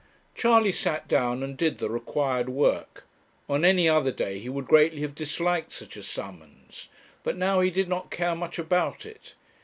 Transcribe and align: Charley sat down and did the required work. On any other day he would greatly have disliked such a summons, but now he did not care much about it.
Charley 0.33 0.71
sat 0.71 1.07
down 1.07 1.43
and 1.43 1.55
did 1.55 1.77
the 1.77 1.87
required 1.87 2.49
work. 2.49 3.03
On 3.47 3.63
any 3.63 3.87
other 3.87 4.11
day 4.11 4.39
he 4.39 4.49
would 4.49 4.65
greatly 4.65 5.01
have 5.01 5.13
disliked 5.13 5.73
such 5.73 5.95
a 5.95 6.01
summons, 6.01 6.87
but 7.21 7.37
now 7.37 7.59
he 7.59 7.69
did 7.69 7.87
not 7.87 8.09
care 8.09 8.33
much 8.33 8.57
about 8.57 9.05
it. 9.05 9.35